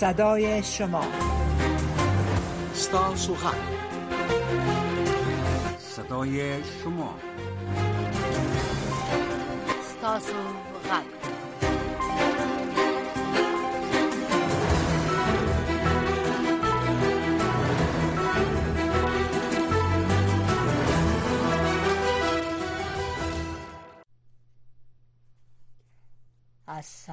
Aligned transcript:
صدای 0.00 0.62
شما 0.62 1.00
ستا 2.72 3.16
سخن 3.16 3.58
صدای 5.96 6.64
شما 6.84 7.14
ستا 9.90 10.18
سخن 10.20 11.17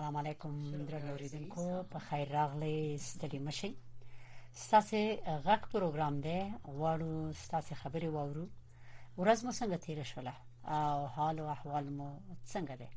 السلام 0.06 0.20
علیکم 0.28 0.86
درنو 0.88 1.12
اوریدونکو 1.12 1.64
په 1.92 2.00
خیر 2.08 2.28
راغلی 2.32 2.98
ستړي 3.06 3.40
مشي 3.48 3.70
ستاسو 4.64 4.98
غږ 5.46 5.62
پروګرام 5.76 6.16
دی 6.26 6.36
غواړو 6.76 7.14
ستاسو 7.44 7.74
خبرې 7.82 8.10
واورو 8.16 8.44
ورځ 9.18 9.40
مو 9.46 9.52
څنګه 9.60 9.78
تیر 9.86 10.04
شوله 10.10 10.34
او 10.80 11.08
حال 11.16 11.36
او 11.46 11.48
احوال 11.56 11.88
مو 11.98 12.10
څنګه 12.52 12.76
دی 12.82 12.90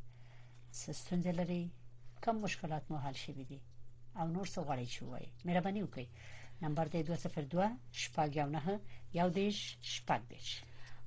ستونزې 0.99 1.33
لري 1.41 1.71
کوم 2.27 2.37
مشکلات 2.47 2.85
مو 2.95 2.99
حل 3.05 3.17
شوي 3.25 3.45
دي 3.53 3.59
او 4.19 4.27
نور 4.33 4.47
څه 4.47 4.59
غواړئ 4.67 4.89
چې 4.95 5.03
وایي 5.13 5.31
مهرباني 5.45 5.83
وکړئ 5.85 6.07
نمبر 6.67 6.87
دی 6.97 7.03
202 7.13 8.03
شپږ 8.03 8.37
یو 8.41 8.47
نه 8.57 8.77
یو 9.21 9.27
دیش 9.39 9.59
شپږ 9.95 10.21
دیش 10.35 10.63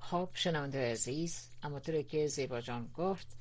خب 0.09 0.29
شنونده 0.45 0.89
عزیز 0.95 1.37
اما 1.63 1.79
طوری 1.89 2.03
که 2.15 2.27
زیبا 2.37 2.61
جان 2.69 2.87
گفت 3.01 3.39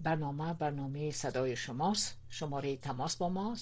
برنامه 0.00 0.52
برنامه 0.54 1.10
صدای 1.10 1.56
شماست 1.56 2.16
شماره 2.30 2.76
تماس 2.76 3.16
با 3.16 3.28
ما 3.28 3.54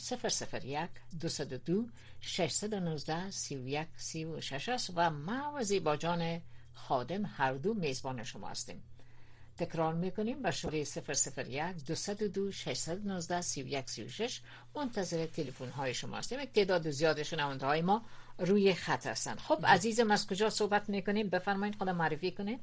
001 0.62 0.88
202 1.20 1.84
619 2.20 3.30
31 3.30 3.88
36 3.96 4.68
است 4.68 4.92
و 4.96 5.10
ما 5.10 5.52
و 5.56 5.64
زیبا 5.64 5.96
جان 5.96 6.40
خادم 6.74 7.22
هر 7.36 7.52
دو 7.52 7.74
میزبان 7.74 8.24
شما 8.24 8.48
هستیم 8.48 8.82
تکرار 9.58 9.94
میکنیم 9.94 10.42
به 10.42 10.50
شماره 10.50 10.84
001 10.84 11.84
202 11.86 12.52
619 12.52 13.40
31 13.40 13.90
36 13.90 14.40
منتظر 14.74 15.26
تلفن 15.26 15.68
های 15.68 15.94
شما 15.94 16.16
هستیم 16.16 16.40
یک 16.40 16.52
تعداد 16.52 16.90
زیاد 16.90 17.22
شنونده 17.22 17.66
های 17.66 17.82
ما 17.82 18.02
روی 18.38 18.74
خط 18.74 19.06
هستند 19.06 19.38
خب 19.38 19.56
بله. 19.56 19.66
عزیزم 19.68 20.10
از 20.10 20.26
کجا 20.26 20.50
صحبت 20.50 20.88
میکنیم 20.88 21.28
بفرمایید 21.28 21.74
خودم 21.74 21.96
معرفی 21.96 22.30
کنید 22.30 22.60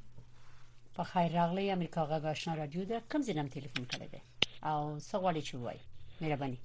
په 0.95 1.03
خیر 1.11 1.31
راغلی 1.39 1.63
امریکا 1.71 2.03
غږ 2.11 2.25
آشنا 2.33 2.53
رادیو 2.59 2.85
ده 2.91 2.99
کم 3.11 3.21
زینم 3.27 3.49
ټلیفون 3.55 3.85
کړی 3.91 4.07
دی 4.13 4.21
او 4.69 4.79
څه 5.07 5.15
غواړي 5.23 5.41
چې 5.47 5.55
وایي 5.57 5.79
مهرباني 6.21 6.57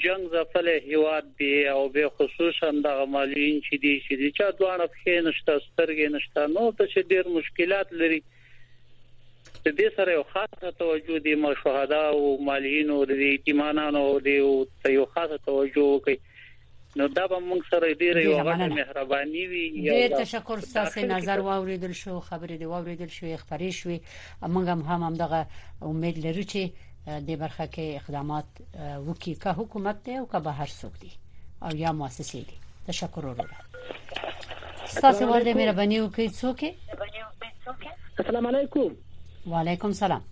جنگ 0.00 0.28
ځفل 0.34 0.68
هیواد 0.68 1.24
دی 1.38 1.66
او 1.68 1.88
به 1.88 2.10
خصوصا 2.18 2.70
د 2.84 3.00
مالین 3.14 3.58
چې 3.66 3.78
دي 3.84 3.92
چې 4.08 4.36
چا 4.38 4.50
دوانه 4.60 4.86
په 4.94 5.20
نشته 5.28 5.56
سترګې 5.64 6.12
نشته 6.14 6.46
نو 6.46 6.72
ته 6.80 7.02
ډیر 7.14 7.28
مشکلات 7.38 7.92
لري 8.04 8.20
د 9.64 9.68
دې 9.68 9.94
سره 9.98 10.12
یو 10.16 10.24
خاصه 10.32 10.70
توجه 10.80 11.18
دی 11.28 11.34
ما 11.44 11.52
شهدا 11.64 12.00
او 12.16 12.32
مالین 12.48 12.90
او 12.96 12.98
د 13.12 13.22
ایمانانو 13.52 14.08
دی 14.28 14.36
او 14.48 14.50
ته 14.82 14.92
یو 14.96 15.06
خاصه 15.14 15.38
توجه 15.52 15.98
کوي 16.08 16.18
نو 16.98 17.06
دا 17.16 17.24
به 17.32 17.38
موږ 17.50 17.70
سره 17.70 17.94
ډیر 17.94 18.16
یو 18.24 18.36
غوښتنه 18.36 18.76
مهرباني 18.82 19.48
وي 19.54 19.64
ډیر 19.90 20.16
تشکر 20.20 20.60
ستاسو 20.68 21.00
نظر 21.16 21.40
واوریدل 21.48 21.92
شو 22.04 22.20
خبرې 22.20 22.52
دی 22.52 22.64
واوریدل 22.70 23.06
شو 23.16 23.36
خبرې 23.42 23.80
شوې 23.80 24.46
موږ 24.54 24.68
هم 24.92 25.04
هم 25.08 25.26
دغه 25.26 25.46
امید 25.90 26.18
لرو 26.26 26.42
چې 26.42 26.68
د 27.06 27.30
برخه 27.42 27.66
کې 27.66 27.96
اقدامات 27.96 28.44
وکي 29.08 29.34
که 29.34 29.52
حکومت 29.52 29.96
دی 30.04 30.16
او 30.16 30.26
که 30.28 30.38
به 30.38 30.50
هر 30.52 30.66
څوک 30.66 30.92
دی 31.00 31.12
او 31.62 31.76
یا 31.76 31.88
مؤسسې 31.92 32.34
دي 32.48 32.56
تشکر 32.86 33.26
وروره 33.26 33.56
تاسو 35.00 35.26
ورته 35.32 35.54
مهرباني 35.54 36.00
وکړئ 36.00 36.28
څوک 36.28 36.74
السلام 38.18 38.46
علیکم 38.46 38.88
وعلیکم 39.50 39.92
سلام 39.92 40.22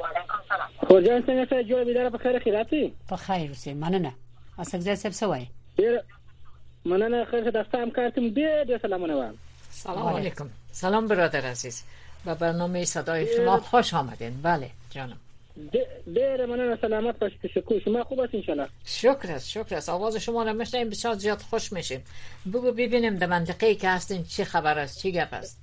وعلیکم 0.00 0.38
سلام 0.48 0.70
خورجان 0.86 1.20
څنګه 1.22 1.50
سره 1.50 1.62
جوړ 1.62 1.84
بيدار 1.86 2.10
په 2.10 2.18
خیر 2.18 2.38
خیراتي 2.44 2.94
په 3.08 3.16
خیر 3.16 3.48
اوسې 3.54 3.68
مننه 3.68 4.12
اسګ 4.58 4.76
زه 4.78 4.94
سب 4.94 5.10
سوای 5.10 5.46
مننه 6.84 7.24
خیر 7.30 7.50
تاسو 7.50 7.78
همکار 7.82 8.08
تم 8.10 8.26
ډېر 8.34 8.82
سلامونه 8.82 9.14
وایم 9.16 9.38
سلام 9.70 10.06
علیکم 10.16 10.50
سلام 10.72 11.06
برادر 11.06 11.46
عزیز 11.52 11.82
به 12.24 12.34
برنامه 12.34 12.84
صدای 12.84 13.36
شما 13.36 13.56
خوش 13.70 13.94
آمدین 13.94 14.42
بله 14.42 14.70
جانم 14.90 15.20
ډیره 16.14 16.46
مننه 16.46 16.76
سلامت 16.80 17.18
باشید 17.18 17.40
تشکر 17.40 17.78
شما 17.84 18.04
خوب 18.04 18.20
هستین 18.20 18.40
ان 18.40 18.46
شاء 18.46 18.54
الله 18.56 18.68
شکر 18.84 19.32
است 19.32 19.50
شکر 19.50 19.74
است 19.74 19.88
آواز 19.88 20.16
شما 20.16 20.42
را 20.42 20.52
میشنیم 20.52 20.88
بسیار 20.88 21.14
زیاد 21.14 21.38
خوش 21.38 21.72
میشیم 21.72 22.04
بگو 22.54 22.72
ببینیم 22.72 23.16
در 23.16 23.26
منطقه 23.26 23.66
ای 23.66 23.74
که 23.74 23.88
هستین 23.90 24.24
چه 24.24 24.44
خبر 24.44 24.78
است 24.78 25.02
چی 25.02 25.12
گپ 25.12 25.32
است 25.32 25.60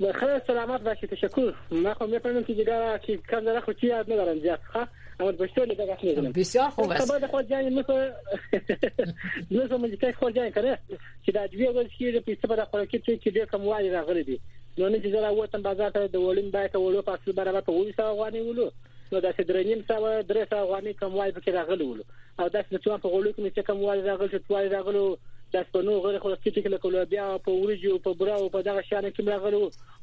بخیر 0.00 0.38
سلامت 0.46 0.80
باشید 0.80 1.10
تشکر 1.10 1.54
من 1.70 1.94
خب 1.94 2.08
میفهمم 2.08 2.44
که 2.44 2.52
دیگه 2.54 3.00
که 3.02 3.18
کم 3.30 3.40
داره 3.40 3.60
خو 3.60 3.72
چی 3.72 3.86
یاد 3.86 4.12
ندارم 4.12 4.38
زیاد 4.38 4.60
خواه 4.72 4.88
اما 5.20 5.32
بسیار 5.32 5.66
دیگه 5.66 5.86
گپ 5.86 6.04
نمیزنم 6.04 6.32
بسیار 6.32 6.70
خوب 6.70 6.90
است 6.90 7.10
بعد 7.12 7.26
خود 7.26 7.48
جان 7.50 7.68
مثل 7.68 8.10
مثل 9.50 9.76
مزیکای 9.76 10.12
خود 10.12 10.34
جان 10.36 10.50
کنه 10.50 10.78
چې 11.26 11.32
دا 11.34 11.46
دوی 11.46 11.66
ورځ 11.68 11.88
کې 11.98 12.18
په 12.26 12.34
څه 12.42 12.48
باندې 12.48 12.68
خوراکي 12.70 12.98
ته 12.98 13.16
چې 13.18 13.34
ډیر 13.34 13.46
کم 13.46 13.60
وایي 13.64 13.90
راغلي 13.90 14.24
دي 14.24 14.40
نو 14.78 14.88
نه 14.88 14.98
چې 15.02 15.06
زه 15.06 15.20
راوتم 15.20 15.62
بازار 15.62 15.90
ته 15.90 16.06
د 16.06 16.14
ولین 16.16 16.50
بای 16.50 16.68
ته 16.68 16.78
ولو 16.78 17.02
په 17.02 17.10
اصل 17.12 17.32
برابر 17.32 17.60
په 17.60 17.72
وې 17.72 17.94
سره 17.96 18.06
غواني 18.12 18.40
ولو 18.40 18.70
نو 19.12 19.20
دا 19.24 19.30
چې 19.36 19.48
درنیم 19.50 19.82
ساو 19.90 20.06
درې 20.30 20.48
ساو 20.52 20.64
غوامي 20.70 20.92
کموال 21.02 21.30
پکې 21.36 21.52
راغلی 21.58 21.84
ول 21.90 22.00
او 22.00 22.46
دا 22.56 22.62
چې 22.64 22.82
څوان 22.86 23.02
په 23.04 23.12
غوړو 23.12 23.30
کې 23.36 23.52
چې 23.58 23.68
کموال 23.68 24.02
راغلی 24.08 24.28
چې 24.30 24.48
ټوال 24.48 24.68
راغلو 24.72 25.04
دا 25.54 25.60
څونو 25.68 25.94
غیر 26.06 26.18
خلاصې 26.22 26.54
ټیک 26.56 26.66
له 26.74 26.80
کولو 26.82 27.02
بیا 27.12 27.26
په 27.46 27.52
ورجو 27.62 27.92
په 28.08 28.18
براو 28.22 28.50
په 28.56 28.60
دغه 28.66 28.80
شان 28.88 29.06
کې 29.06 29.36
راغلو 29.36 29.60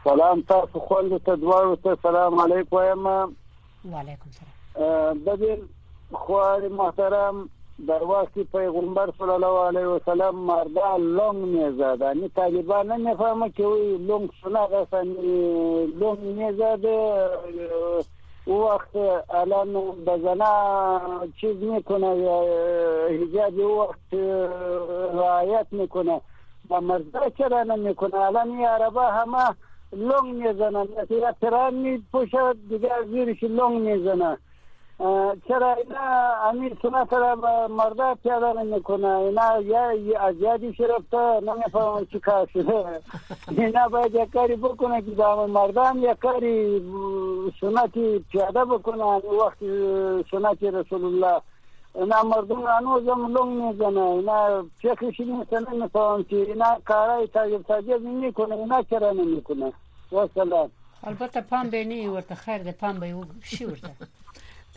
سلام 0.04 0.38
تاسو 0.52 0.80
خوند 0.90 1.12
ته 1.30 1.34
دوار 1.46 1.66
ته 1.88 1.92
سلام 2.08 2.34
علیکم 2.46 2.76
وایم 2.78 3.04
وعلیکم 3.92 4.30
سلام 4.40 5.20
بدر 5.30 5.58
خوار 6.24 6.68
محترم 6.80 7.46
درواقعی 7.86 8.44
پیغمبر 8.44 9.10
صلی 9.18 9.30
الله 9.30 9.66
علیه 9.68 9.86
وسلم 9.88 10.36
مردا 10.36 10.96
لونگ 10.98 11.46
نیزاده 11.58 12.14
نی 12.14 12.30
طالبان 12.30 12.92
نمیفهمه 12.92 13.50
که 13.50 13.66
وی 13.68 13.98
لونگ 13.98 14.30
سنا 14.44 14.68
غسن 14.68 15.08
لونگ 16.00 16.20
نیزاده 16.22 17.30
وقت 18.48 18.96
الان 19.30 19.74
بزنا 20.08 20.54
چیز 21.42 21.56
میکنه 21.64 22.08
حجاب 23.12 23.60
وقت 23.60 24.14
رعایت 25.16 25.68
میکنه 25.72 26.22
و 26.70 26.82
مردا 26.82 27.30
چرا 27.38 27.64
نمیکنه 27.64 28.16
الان 28.16 28.50
یه 28.60 28.70
عربه 28.70 29.02
همه 29.02 29.56
لونگ 29.92 30.36
میزنن 30.48 30.88
یا 31.10 31.32
تران 31.42 31.74
میپوشه 31.74 32.54
دیگه 32.70 32.90
زیرش 33.12 33.44
لونگ 33.44 33.82
میزنه 33.82 34.38
چرا 35.48 35.76
امیر 36.50 36.78
شما 36.82 37.08
سره 37.10 37.36
مردا 37.68 38.16
پیاده 38.24 38.62
نمیکنه 38.62 39.08
اینا 39.08 39.62
یا 39.62 40.20
ازیادی 40.28 40.74
شرفته 40.74 41.40
نمیفهمم 41.46 42.06
چی 42.12 42.20
کار 42.20 42.50
شده 42.54 42.84
اینا 43.58 43.88
باید 43.88 44.16
یک 44.16 44.30
کاری 44.34 44.56
بکنه 44.56 45.02
که 45.02 45.12
دا 45.12 45.48
مردم 45.48 45.96
یک 46.00 46.20
کاری 46.20 46.82
سنتی 47.62 48.26
پیاده 48.32 48.66
بکنه 48.66 49.04
وقت 49.04 49.60
سنت 50.32 50.64
رسول 50.64 51.06
الله 51.06 51.42
اینا 51.96 52.24
مردم 52.24 52.62
هنوز 52.62 53.08
هم 53.08 53.38
لنگ 53.38 53.62
میزنه 53.74 54.02
اینا 54.02 54.66
چکشی 54.84 55.24
نیستن 55.26 55.64
نمیفهمم 55.74 56.24
چی 56.24 56.36
اینا 56.36 56.78
کارای 56.86 57.28
تاجب 57.28 57.64
تاجب 57.64 58.06
نمیکنه 58.06 58.56
اینا 58.56 58.82
چرا 58.82 59.12
نمیکنه 59.12 59.74
وسلام 60.12 60.72
البته 61.04 61.42
پام 61.42 61.70
به 61.70 61.86
نه 61.86 62.10
ورته 62.10 62.36
خیر 62.36 62.58
ده 62.58 62.72
پام 62.72 63.00
به 63.00 63.16
شي 63.44 63.66
ورته 63.66 63.90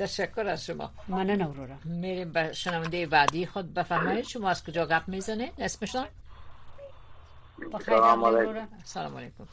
تشکر 0.00 0.46
از 0.46 0.64
شما 0.66 0.90
منن 1.08 1.42
اورورا 1.42 1.74
میریم 1.84 2.32
به 2.32 2.52
شنونده 2.52 3.06
بعدی 3.06 3.46
خود 3.46 3.74
بفرمایید 3.74 4.24
شما 4.24 4.48
از 4.48 4.64
کجا 4.64 4.86
گپ 4.86 5.02
میزنید 5.06 5.52
اسمشان 5.58 6.06
سلام 7.86 8.24
علیکم 8.24 8.66
سلام 8.84 9.16
علیکم 9.16 9.44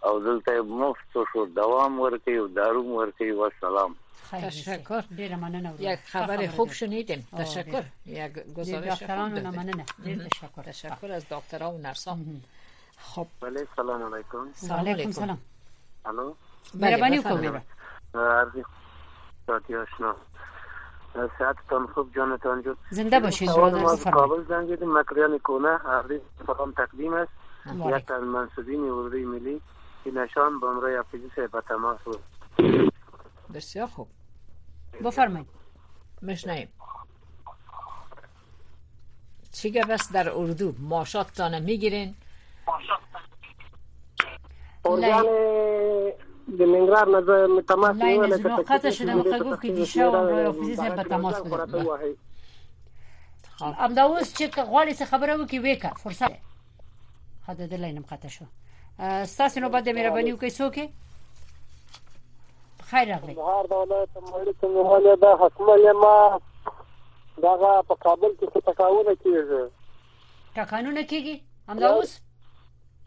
او 0.10 0.14
دلته 0.24 0.64
مفت 0.82 1.20
شو 1.34 1.44
دوام 1.62 2.00
ورکي 2.06 2.36
او 2.44 2.48
دارو 2.62 2.86
ورکي 2.88 3.30
والسلام 3.42 4.00
تشکر 4.32 5.10
ډیره 5.22 5.38
مننه 5.46 5.74
یک 5.88 6.08
خبر 6.14 6.44
خوب 6.56 6.72
شنیدیم 6.82 7.24
تشکر 7.42 7.90
یک 8.18 8.40
گزارش 8.62 8.90
خوب 8.90 8.92
دکتران 8.94 9.48
مننه 9.60 9.88
تشکر 10.04 10.70
تشکر 10.72 11.12
از 11.20 11.30
دکترها 11.34 11.70
و 11.74 11.78
نرسان 11.88 12.26
خب 12.98 13.28
بله 13.42 13.68
سلام 13.76 14.14
علیکم 14.14 14.48
سلام 14.54 14.80
علیکم 14.80 15.12
سلام 15.12 15.38
الو 16.06 16.34
مهربانی 16.74 17.20
بله، 17.20 17.52
وکړئ 17.62 17.62
عرضی 18.16 18.64
ساعتی 19.48 19.76
آشنا 19.76 20.16
تام 21.70 21.88
خوب 21.88 22.16
جانتان 22.16 22.62
جون 22.62 22.76
زنده 22.90 23.20
باشید 23.20 23.50
از 23.50 24.08
کابل 24.08 24.44
زنگیدیم 24.50 24.98
مکریان 24.98 25.38
کونه 25.40 25.68
عرضی 25.70 26.22
سلام 26.48 26.72
تقدیم 26.72 27.14
است 27.14 27.32
بله. 27.66 27.98
یک 27.98 28.12
از 28.12 28.24
منصوبین 28.24 28.90
اردوی 28.90 29.26
ملی 29.26 29.62
که 30.04 30.12
نشان 30.12 30.60
به 30.60 30.66
امرای 30.68 30.96
افیزی 30.96 31.30
به 31.38 31.62
تماس 31.68 32.00
بود 32.06 32.24
بسیار 33.54 33.88
خوب 33.88 34.08
بفرمایید 35.04 35.48
مشنایم 36.22 36.68
چیگه 39.52 39.84
بس 39.86 40.12
در 40.12 40.30
اردو 40.30 40.74
ماشات 40.80 41.34
تانه 41.34 41.60
میگیرین 41.60 42.16
اورګان 44.88 45.26
د 46.60 46.62
منګرار 46.72 47.08
نه 47.16 47.20
زه 47.28 47.62
تماس 47.72 47.96
نیولای 47.96 48.40
چې 48.44 48.48
نو 48.54 48.64
قطع 48.72 48.90
شوه 48.96 49.14
مخه 49.20 49.38
ګوف 49.44 49.60
کې 49.62 49.70
دي 49.78 49.86
شو 49.92 50.08
او 50.18 50.50
افیزي 50.50 50.76
سره 50.82 50.96
په 51.00 51.04
تماس 51.14 51.38
بده 51.52 51.80
ام 53.84 53.92
دا 53.98 54.04
اوس 54.08 54.30
چې 54.38 54.46
غواړي 54.72 54.94
څه 55.00 55.06
خبره 55.12 55.34
وکي 55.40 55.60
وکړه 55.60 55.92
فرصت 56.04 56.32
هدا 57.48 57.66
د 57.72 57.74
لاینم 57.84 58.06
قطع 58.12 58.30
شو 58.36 58.46
ستاسو 59.34 59.60
نوبت 59.64 59.84
د 59.86 59.90
مهرباني 59.98 60.32
وکي 60.34 60.50
څوک 60.60 60.76
خیر 62.90 63.06
راغلی 63.14 63.34
بهار 63.42 63.66
دولت 63.76 64.10
مولوی 64.26 64.54
څنګه 64.62 64.82
حاله 64.92 65.14
ده 65.24 65.32
حکومت 65.42 65.86
ما 66.04 66.18
داغه 67.44 67.72
په 67.90 67.96
کابل 68.06 68.32
کې 68.40 68.46
څه 68.54 68.60
تکاونه 68.70 69.14
کیږي 69.24 69.64
تکانونه 70.60 71.04
کیږي 71.12 71.36
همدا 71.70 71.88
اوس 71.94 72.12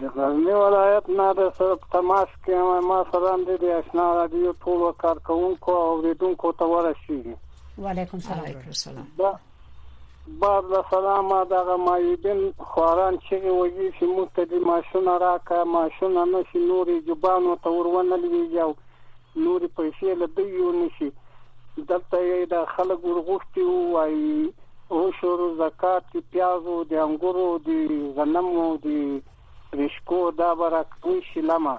د 0.00 0.04
غزنی 0.04 0.44
ولایت 0.50 1.02
نه 1.08 1.32
د 1.34 1.50
سره 1.58 1.78
تماس 1.92 2.28
کې 2.44 2.86
ما 2.86 3.04
سره 3.12 3.56
د 3.58 3.64
آشنا 3.64 4.06
رادیو 4.14 4.52
ټول 4.52 4.80
کارکونکو 5.02 5.70
او 5.72 5.86
اوریدونکو 5.90 6.52
ته 6.52 6.64
ورسیږي 6.72 7.36
وعلیکم 7.84 8.18
السلام 8.66 9.06
با 9.16 9.38
بار 10.40 10.62
د 10.72 10.82
سلام 10.90 11.30
دغه 11.54 11.76
مایدین 11.76 12.42
خوران 12.58 13.18
چې 13.18 13.34
وږي 13.34 14.00
چې 14.00 14.02
مستدی 14.16 14.58
ماشونه 14.58 15.18
راکا 15.26 15.64
ماشونه 15.64 16.24
نشي 16.34 16.58
نوري 16.70 17.00
جبانو 17.00 17.56
ته 17.64 17.70
ورونه 17.70 18.16
لوي 18.16 18.44
یو 18.58 18.74
نور 19.40 19.60
پیسې 19.76 20.14
له 20.22 20.26
دوی 20.38 20.62
یو 20.62 20.70
نشي 20.78 21.06
دلته 21.90 22.18
یې 22.22 22.46
د 22.50 22.66
خلک 22.72 23.04
ورغوښتي 23.04 23.62
وایي 23.92 24.52
او 24.96 25.04
شور 25.18 25.42
زکات 25.60 26.10
پیازو 26.32 26.74
د 26.90 26.98
انګورو 27.04 27.46
د 27.68 27.70
غنمو 28.18 28.66
د 28.86 29.78
رشکو 29.82 30.18
دا 30.42 30.50
برکوي 30.62 31.22
شلما 31.30 31.74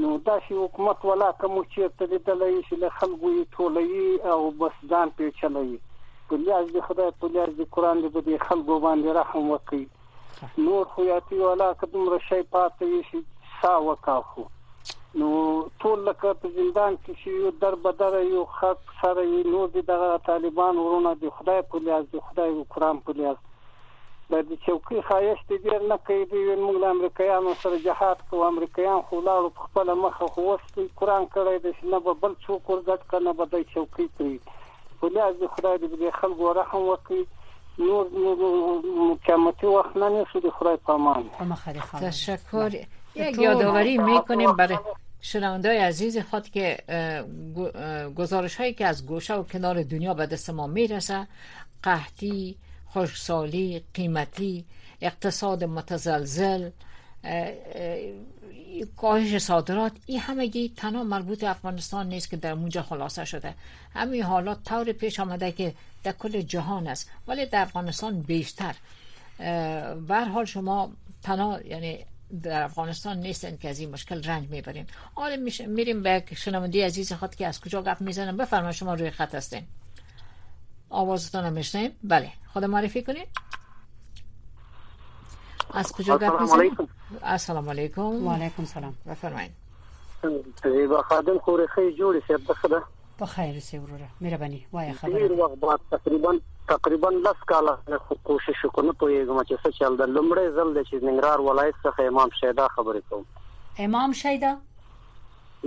نو 0.00 0.14
دا 0.28 0.36
شی 0.46 0.56
حکومت 0.62 1.04
ولا 1.10 1.30
کوم 1.42 1.60
چې 1.60 1.94
ته 2.00 2.22
دلای 2.30 2.56
شي 2.70 2.80
له 2.84 2.92
خلکو 2.98 3.34
یې 3.36 3.52
ټولې 3.54 4.32
او 4.32 4.50
بس 4.62 4.80
ځان 4.94 5.14
پیچلې 5.20 6.26
کلیاز 6.32 6.72
د 6.76 6.84
خدای 6.90 7.12
کلیاز 7.26 7.54
د 7.60 7.70
قران 7.76 8.02
دی 8.06 8.14
به 8.18 8.44
خلکو 8.50 8.80
باندې 8.86 9.18
رحم 9.20 9.52
وکړي 9.52 10.64
نور 10.68 10.90
خو 10.94 11.06
یاتي 11.12 11.40
ولا 11.48 11.72
کوم 11.84 12.10
رشي 12.16 12.42
پاتې 12.56 13.08
شي 13.12 13.24
سا 13.60 13.76
وکاو 13.88 14.48
نو 15.16 15.28
ټول 15.82 16.00
لکه 16.06 16.32
په 16.40 16.48
زندان 16.54 16.96
کې 17.04 17.14
چې 17.20 17.42
یو 17.42 17.50
در 17.60 17.74
بدر 17.84 18.16
یو 18.30 18.42
خط 18.56 18.90
سره 19.02 19.24
یو 19.28 19.42
نو 19.52 19.60
دي 19.76 19.82
د 19.90 20.02
طالبان 20.26 20.80
ورونه 20.80 21.12
دی 21.22 21.30
خدای 21.36 21.62
په 21.70 21.80
لیاز 21.86 22.04
دی 22.14 22.20
خدای 22.26 22.50
او 22.56 22.64
قران 22.74 23.00
په 23.06 23.16
لیاز 23.20 23.36
د 24.32 24.42
دې 24.48 24.58
چوکي 24.66 25.04
خایشت 25.08 25.52
دي 25.52 25.72
نه 25.92 25.96
کوي 26.08 26.24
دی 26.32 26.40
موږ 26.40 26.82
له 26.82 26.90
امریکایانو 26.96 27.54
سره 27.62 27.78
جهاد 27.86 28.26
کوو 28.32 28.44
امریکایان 28.48 29.00
خو 29.10 29.22
لاړو 29.22 29.54
په 29.60 29.70
خپل 29.70 29.94
مخه 30.02 30.28
خو 30.36 30.44
وستي 30.48 30.86
قران 31.02 31.26
کړی 31.36 31.64
دی 31.66 31.90
نه 31.94 32.02
به 32.08 32.14
بل 32.26 32.36
څوک 32.44 32.70
ورګټ 32.72 33.10
کنه 33.14 33.34
به 33.40 33.50
د 33.56 33.66
چوکي 33.72 34.08
کوي 34.20 34.36
په 35.00 35.12
لیاز 35.16 35.40
دی 35.44 35.50
خدای 35.56 35.80
دې 35.86 36.20
خلکو 36.20 36.52
رحم 36.60 36.86
وکړي 36.90 37.24
نور 37.80 38.86
مکمتي 39.00 39.66
وخت 39.76 39.96
نه 40.04 40.12
نشي 40.18 40.44
د 40.48 40.56
خدای 40.58 40.82
په 40.86 41.00
امان 41.00 41.52
تشکر 42.06 42.80
یک 43.18 43.38
یادآوری 43.38 43.98
خب، 43.98 44.04
میکنیم 44.04 44.50
خب، 44.50 44.56
برای 44.56 44.76
خب. 44.76 44.96
شنوندهای 45.20 45.76
عزیز 45.78 46.18
خود 46.18 46.48
که 46.48 46.78
گزارش 48.16 48.56
هایی 48.56 48.72
که 48.74 48.86
از 48.86 49.06
گوشه 49.06 49.34
و 49.34 49.42
کنار 49.42 49.82
دنیا 49.82 50.14
به 50.14 50.26
دست 50.26 50.50
ما 50.50 50.66
میرسه 50.66 51.26
قحطی 51.82 52.56
خوشسالی 52.86 53.84
قیمتی 53.94 54.64
اقتصاد 55.00 55.64
متزلزل 55.64 56.70
کاهش 58.96 59.38
صادرات 59.38 59.92
این 60.06 60.20
همگی 60.20 60.72
تنها 60.76 61.04
مربوط 61.04 61.44
افغانستان 61.44 62.08
نیست 62.08 62.30
که 62.30 62.36
در 62.36 62.52
اونجا 62.52 62.82
خلاصه 62.82 63.24
شده 63.24 63.54
همین 63.94 64.22
حالات 64.22 64.62
طور 64.64 64.92
پیش 64.92 65.20
آمده 65.20 65.52
که 65.52 65.74
در 66.04 66.12
کل 66.12 66.40
جهان 66.40 66.86
است 66.88 67.10
ولی 67.28 67.46
در 67.46 67.62
افغانستان 67.62 68.20
بیشتر 68.20 68.74
بر 69.94 70.24
حال 70.24 70.44
شما 70.44 70.90
تنها 71.22 71.60
یعنی 71.64 71.98
در 72.42 72.62
افغانستان 72.62 73.16
نیستن 73.18 73.56
که 73.56 73.68
از 73.70 73.78
این 73.80 73.90
مشکل 73.90 74.22
رنج 74.22 74.48
میبرین 74.50 74.86
آره 75.14 75.36
میریم 75.66 76.02
به 76.02 76.22
شنوندی 76.36 76.80
عزیز 76.82 77.12
خود 77.12 77.34
که 77.34 77.46
از 77.46 77.60
کجا 77.60 77.82
گفت 77.82 78.00
میزنه 78.02 78.32
بفرمایید 78.32 78.74
شما 78.74 78.94
روی 78.94 79.10
خط 79.10 79.34
هستین 79.34 79.62
آوازتان 80.90 81.44
رو 81.44 81.50
میشنیم 81.50 81.90
بله 82.02 82.32
خود 82.52 82.64
معرفی 82.64 83.02
کنید 83.02 83.28
از 85.74 85.92
کجا 85.92 86.18
گفت 86.18 86.40
میزنیم 86.40 86.76
السلام 87.22 87.70
علیکم 87.70 88.02
و 88.26 88.32
علیکم 88.32 88.64
سلام 88.64 88.94
بفرمایید 89.08 89.50
با 90.90 91.02
خادم 91.02 91.38
خیلی 91.74 91.96
جوری 91.96 92.20
سیب 92.26 92.46
بخدا 92.48 92.82
بخیر 93.20 93.60
سیب 93.60 93.86
رو 93.86 93.96
میره 94.20 94.36
بنی 94.36 94.66
وای 94.72 94.92
خبر 94.92 95.10
تقریبا 95.90 96.38
تقریبا 96.68 97.10
10 97.10 97.34
کاله 97.50 97.76
کوشش 98.26 98.60
وکړم 98.64 98.92
په 99.02 99.10
یوه 99.12 99.42
چې 99.42 99.60
څه 99.64 99.70
چل 99.78 99.96
د 100.00 100.10
لمړی 100.16 100.48
ځل 100.56 100.72
د 100.76 100.80
ننګرهار 101.08 101.40
ولایت 101.50 101.76
څخه 101.86 102.10
امام 102.10 102.34
شیدا 102.40 102.66
خبرې 102.78 103.02
کوم 103.10 103.86
امام 103.86 104.12
شیدا 104.22 104.50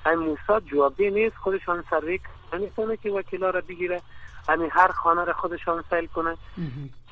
همین 0.06 0.28
موسیسات 0.28 0.64
جوابی 0.66 1.10
نیست 1.10 1.36
خودشان 1.36 1.84
سروی 1.90 2.18
نیستانه 2.58 2.96
که 2.96 3.10
وکیلا 3.10 3.50
را 3.50 3.60
بگیره 3.60 4.02
همین 4.48 4.70
هر 4.72 4.88
خانه 4.88 5.24
را 5.24 5.32
خودشان 5.32 5.84
سیل 5.90 6.06
کنه 6.06 6.36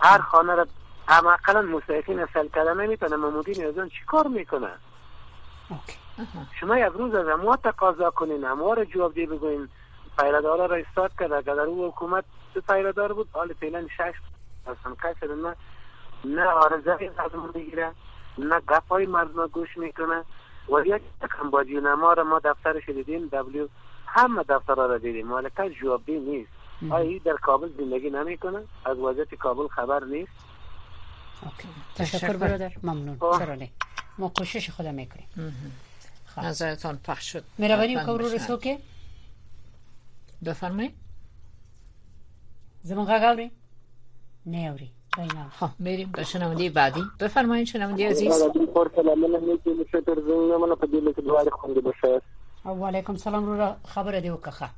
هر 0.00 0.18
خانه 0.18 0.54
را 0.54 0.66
اما 1.08 1.32
اقلا 1.32 1.62
مسایفین 1.62 2.26
سیل 2.32 2.48
کرده 2.48 2.74
نمیتونه 2.74 3.16
ممودین 3.16 3.64
از 3.66 3.74
چی 3.74 4.04
کار 4.06 4.26
میکنه 4.26 4.68
شما 6.60 6.78
یک 6.78 6.92
روز 6.92 7.14
از 7.14 7.26
ما 7.44 7.56
تقاضا 7.56 8.10
کنین 8.10 8.44
اما 8.44 8.72
رو 8.74 8.84
جواب 8.84 9.14
دی 9.14 9.26
بگوین 9.26 9.68
پیردار 10.18 10.68
را 10.70 10.76
استاد 10.76 11.10
کرد 11.18 11.32
اگر 11.32 11.60
او 11.60 11.88
حکومت 11.88 12.24
پیردار 12.68 13.12
بود 13.12 13.28
حال 13.32 13.52
فعلا 13.52 13.86
شش 13.98 14.12
که 14.64 14.74
کسی 15.02 15.26
نه 15.42 15.54
نه 16.24 16.46
آرزه 16.46 17.10
ما 17.34 17.50
میگیره 17.54 17.92
نه 18.38 18.60
های 18.90 19.06
مردم 19.06 19.46
گوش 19.46 19.76
میکنه 19.76 20.24
و 20.68 20.80
یک 20.86 21.02
و 21.52 21.56
نما 21.80 22.12
را 22.12 22.24
ما 22.24 22.38
دفترش 22.44 22.88
دیدیم 22.88 23.28
دبلیو 23.32 23.68
همه 24.06 24.42
دفترها 24.42 24.86
را 24.86 24.98
دیدیم 24.98 25.26
مالکه 25.26 25.70
جوابی 25.70 26.18
نیست 26.18 26.50
آیا 26.94 27.18
در 27.24 27.36
کابل 27.42 27.68
زندگی 27.78 28.10
نمیکنه 28.10 28.62
از 28.84 28.98
وضعیت 28.98 29.34
کابل 29.34 29.66
خبر 29.68 30.04
نیست 30.04 30.32
تشکر 31.96 32.36
برادر 32.36 32.70
ممنون 32.82 33.18
ما 34.18 34.28
کوشش 34.38 34.70
خودم 34.70 34.94
میکنیم 34.94 35.26
نظرتان 36.42 36.96
پخش 37.04 37.32
شد 37.32 37.44
میرونیم 37.58 37.98
که 38.00 38.06
رو 38.06 38.18
رسو 38.28 38.56
که 38.56 38.78
بفرمایید 40.44 40.94
زمان 42.82 43.04
غاگاوری 43.04 43.50
نه 44.46 44.56
اوری 44.58 44.92
خب 45.50 45.68
میریم 45.78 46.10
به 46.12 46.24
شنونده 46.24 46.70
بعدی 46.70 47.02
بفرمایید 47.20 47.66
شنونده 47.66 48.08
عزیز 48.10 48.34
او 52.64 52.86
علیکم 52.86 53.16
سلام 53.16 53.44
رو 53.60 53.74
خبر 53.88 54.20
دی 54.20 54.28
وکخه 54.30 54.70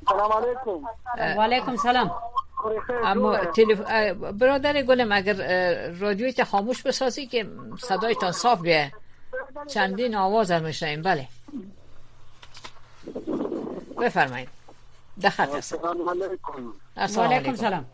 سلام 0.09 0.31
علیکم 0.31 0.87
و 1.37 1.41
علیکم 1.41 1.75
سلام 1.75 2.11
اما 3.03 3.37
تلف... 3.37 3.79
برادر 4.31 4.81
گلم 4.81 5.11
اگر 5.11 6.31
تا 6.31 6.43
خاموش 6.43 6.83
بسازی 6.83 7.27
که 7.27 7.49
صدایتان 7.79 8.31
صاف 8.31 8.61
بیه 8.61 8.91
چندین 9.67 10.15
آواز 10.15 10.51
هم 10.51 10.63
میشنیم 10.63 11.01
بله 11.01 11.27
بفرمایید 14.01 14.49
ده 15.21 15.29
هست 15.29 15.59
سلام 15.59 16.09
علیکم 16.09 17.21
علیکم 17.23 17.55
سلام 17.55 17.85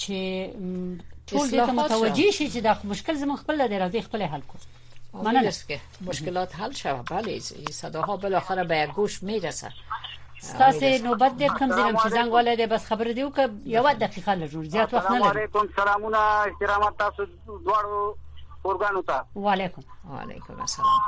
چې 0.00 1.10
ټول 1.30 1.46
دې 1.50 1.72
متوجي 1.76 2.28
شي 2.36 2.46
چې 2.54 2.58
دا 2.66 2.72
مشکل 2.94 3.14
زموږ 3.22 3.38
خپل 3.42 3.56
لري 3.62 3.76
راځي 3.82 4.00
خپل 4.06 4.22
حل 4.32 4.42
کړو 4.48 5.22
معنی 5.26 5.48
است 5.50 5.62
که 5.68 5.80
مشکلات 6.08 6.56
حل 6.62 6.72
شوه 6.74 7.02
بله 7.02 7.38
صداها 7.78 8.16
بالاخره 8.24 8.64
به 8.72 8.76
یک 8.82 8.90
گوش 8.98 9.22
میرسه 9.28 9.70
ستاسو 10.40 11.04
نوبت 11.04 11.32
دې 11.40 11.58
کوم 11.58 11.70
زیرم 11.76 11.96
چې 11.96 12.08
زنګ 12.16 12.30
ولې 12.36 12.66
بس 12.72 12.86
خبر 12.92 13.04
دیو 13.18 13.30
ک 13.30 13.50
یو 13.76 13.84
دقیقه 13.94 14.46
لږ 14.46 14.56
زیات 14.74 14.94
وخت 14.94 15.10
نه 15.10 15.18
لري 15.22 15.30
علیکم 15.40 15.68
سلامونه 15.78 16.18
احترامات 16.50 16.98
تاسو 17.04 17.26
دواړو 17.30 18.04
اورګانو 18.66 19.02
ته 19.06 19.24
وعلیکم 19.34 19.82
وعلیکم 20.16 20.60
السلام 20.60 21.04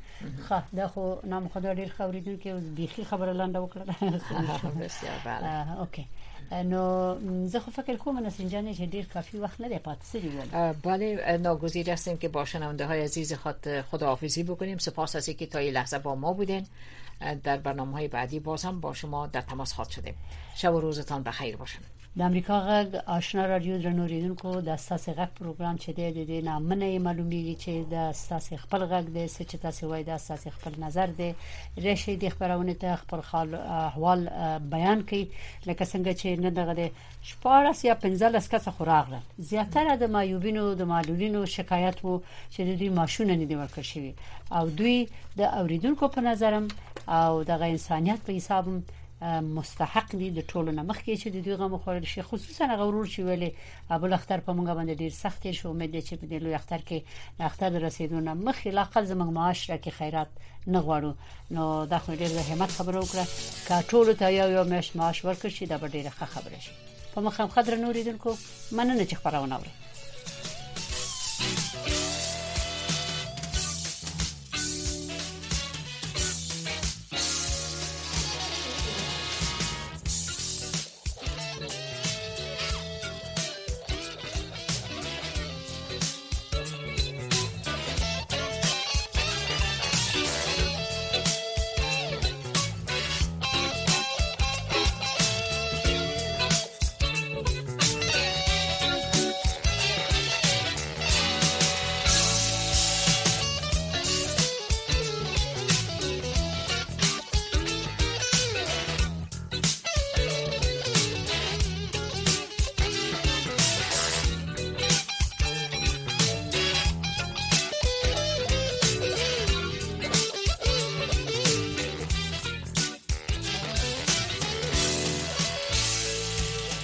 ده 0.74 0.88
خو 0.88 1.14
نام 1.24 1.48
خدا 1.48 1.74
دیر 1.74 1.88
خبریدن 1.98 2.36
کې 2.40 2.46
اوس 2.46 2.62
بيخي 2.62 3.04
خبره 3.04 3.32
لاندې 3.32 3.58
وکړه 3.64 3.90
بسیار 4.80 5.18
بله 5.24 5.76
اوکې 5.82 6.04
نو 6.70 7.46
زه 7.46 7.60
خو 7.60 7.70
فکر 7.70 7.96
کوم 7.96 8.18
نسرین 8.26 8.48
جانی 8.48 8.74
چې 8.74 8.80
دیر 8.92 9.04
کافی 9.12 9.38
وقت 9.38 9.60
نه 9.60 9.68
دی 9.68 9.78
پات 9.78 9.96
سری 10.02 10.38
بله 10.82 11.38
ناگزیر 11.42 11.90
هستیم 11.90 12.16
که 12.16 12.28
با 12.28 12.44
شنونده 12.44 12.86
های 12.86 13.02
عزیز 13.02 13.32
خود 13.32 13.80
خداحافظی 13.80 14.42
بکنیم 14.44 14.78
سپاس 14.78 15.16
از 15.16 15.26
که 15.30 15.46
تا 15.46 15.58
این 15.58 15.74
لحظه 15.74 15.98
با 15.98 16.14
ما 16.14 16.32
بودین 16.32 16.66
در 17.44 17.56
برنامه 17.56 17.92
های 17.92 18.08
بعدی 18.08 18.40
باز 18.40 18.64
هم 18.64 18.80
با 18.80 18.94
شما 18.94 19.26
در 19.26 19.40
تماس 19.40 19.72
خواهد 19.72 19.90
شدیم 19.90 20.14
شب 20.54 20.74
و 20.74 20.80
روزتان 20.80 21.22
بخیر 21.22 21.56
باشند 21.56 21.84
د 22.18 22.22
امریکا 22.24 22.56
غږ 22.64 22.88
آشنا 23.12 23.44
رادیو 23.48 23.76
درنو 23.82 24.06
ریډونکو 24.12 24.50
د 24.64 24.68
اساس 24.76 25.04
غږ 25.18 25.30
پروګرام 25.38 25.76
چې 25.84 25.90
دی 25.98 26.24
د 26.30 26.44
نامنه 26.48 26.90
معلومیږي 27.06 27.56
چې 27.62 27.72
د 27.92 27.94
اساس 28.12 28.46
خپل 28.64 28.80
غږ 28.92 29.04
دی 29.16 29.24
چې 29.30 29.56
تاسو 29.62 29.88
وایي 29.92 30.04
د 30.10 30.12
اساس 30.18 30.42
خپل 30.56 30.72
نظر 30.84 31.08
دی 31.20 31.30
رشي 31.86 32.16
د 32.24 32.34
خبرونه 32.34 32.74
ته 32.84 32.96
خپل 33.04 33.20
خال 33.30 33.54
احوال 33.88 34.20
بیان 34.74 34.98
کړي 35.08 35.24
لکه 35.68 35.84
څنګه 35.92 36.12
چې 36.20 36.28
نه 36.44 36.50
دغه 36.50 36.90
شپارس 37.32 37.84
یا 37.88 37.94
15 38.06 38.48
کس 38.56 38.68
خوراغله 38.76 39.20
زیاتره 39.52 39.96
د 40.02 40.16
مایوبینو 40.16 40.70
د 40.80 40.94
معلولینو 40.94 41.46
شکایت 41.58 41.96
وو 42.08 42.20
چې 42.50 42.60
دوی 42.82 42.88
ماشونه 43.02 43.36
نه 43.44 43.46
دی 43.46 43.56
ورکړ 43.56 43.82
شوی 43.92 44.14
او 44.58 44.64
دوی 44.78 44.98
د 45.40 45.60
اوریدونکو 45.60 46.08
په 46.16 46.20
نظرم 46.32 46.68
او 47.20 47.44
دغه 47.52 47.64
انسانيت 47.76 48.20
په 48.28 48.32
حسابم 48.42 48.82
مستحق 49.40 50.16
دي 50.20 50.28
د 50.36 50.44
ټولو 50.52 50.72
نه 50.76 50.82
مخکې 50.90 51.16
چې 51.22 51.28
د 51.34 51.42
دوی 51.46 51.54
غو 51.60 51.68
مخور 51.74 52.06
شي 52.12 52.22
خصوصا 52.30 52.66
هغه 52.70 52.86
ورور 52.88 53.06
چې 53.12 53.26
ویلې 53.26 53.90
ابو 53.96 54.06
الاختر 54.06 54.40
په 54.46 54.52
مونږ 54.56 54.76
باندې 54.78 55.00
ډیر 55.02 55.12
سخت 55.18 55.46
شي 55.58 55.68
امید 55.70 55.94
چې 56.06 56.14
په 56.22 56.26
دې 56.30 56.38
لوی 56.44 56.54
اختر 56.60 56.80
کې 56.88 57.46
اختر 57.50 57.78
رسیدونه 57.84 58.34
مخې 58.34 58.74
لا 58.78 58.84
خپل 58.88 59.04
زموږ 59.04 59.30
معاشره 59.38 59.76
کې 59.78 59.90
خیرات 59.90 60.30
نه 60.66 60.80
غواړو 60.80 61.12
نو 61.58 61.84
دا 61.94 61.98
خو 61.98 62.14
ډیر 62.24 62.30
د 62.38 62.50
همت 62.50 62.70
خبره 62.80 63.00
وکړه 63.00 63.26
کا 63.68 63.80
ټول 63.92 64.08
ته 64.24 64.28
یو 64.40 64.48
یو 64.56 64.64
مش 64.74 64.90
معاش 64.96 65.24
ورکړ 65.24 65.48
شي 65.60 65.66
دا 65.72 65.78
ډیره 65.88 66.10
ښه 66.10 66.26
خبره 66.34 66.58
شي 66.60 66.70
په 67.14 67.20
مخه 67.28 67.46
خبره 67.56 67.76
نوریدونکو 67.86 68.36
مننه 68.72 69.04
چې 69.06 69.14
خبرونه 69.24 69.56
وره 69.64 69.91